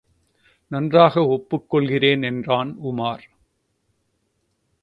நன்றாக 0.71 1.25
ஒப்புக் 1.27 1.69
கொள்கிறேன் 1.69 2.23
என்றான் 2.23 2.77
உமார். 2.83 3.25